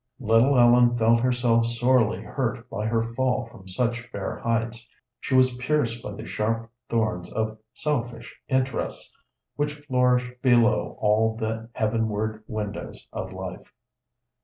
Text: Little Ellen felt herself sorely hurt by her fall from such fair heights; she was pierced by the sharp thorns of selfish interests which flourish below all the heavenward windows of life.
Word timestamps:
Little 0.19 0.57
Ellen 0.57 0.97
felt 0.97 1.19
herself 1.19 1.63
sorely 1.67 2.23
hurt 2.23 2.67
by 2.71 2.87
her 2.87 3.13
fall 3.13 3.45
from 3.51 3.67
such 3.67 4.01
fair 4.09 4.35
heights; 4.39 4.89
she 5.19 5.35
was 5.35 5.55
pierced 5.57 6.01
by 6.01 6.13
the 6.13 6.25
sharp 6.25 6.71
thorns 6.89 7.31
of 7.31 7.59
selfish 7.75 8.41
interests 8.47 9.15
which 9.57 9.85
flourish 9.85 10.27
below 10.41 10.97
all 10.99 11.37
the 11.37 11.69
heavenward 11.73 12.43
windows 12.47 13.07
of 13.13 13.31
life. 13.31 13.71